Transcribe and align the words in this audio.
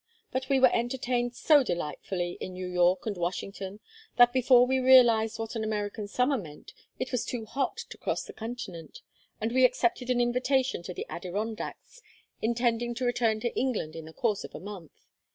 But 0.31 0.49
we 0.49 0.59
were 0.59 0.73
entertained 0.73 1.35
so 1.35 1.61
delightfully 1.63 2.35
in 2.41 2.53
New 2.53 2.65
York 2.65 3.05
and 3.05 3.15
Washington 3.15 3.79
that 4.15 4.33
before 4.33 4.65
we 4.65 4.79
realized 4.79 5.37
what 5.37 5.55
an 5.55 5.63
American 5.63 6.07
summer 6.07 6.39
meant 6.39 6.73
it 6.97 7.11
was 7.11 7.23
too 7.23 7.45
hot 7.45 7.77
to 7.87 7.99
cross 7.99 8.23
the 8.23 8.33
continent, 8.33 9.01
and 9.39 9.51
we 9.51 9.63
accepted 9.63 10.09
an 10.09 10.19
invitation 10.19 10.81
to 10.81 10.93
the 10.95 11.05
Adirondacks, 11.07 12.01
intending 12.41 12.95
to 12.95 13.05
return 13.05 13.39
to 13.41 13.55
England 13.55 13.95
in 13.95 14.05
the 14.05 14.11
course 14.13 14.43
of 14.43 14.55
a 14.55 14.59
month. 14.59 15.05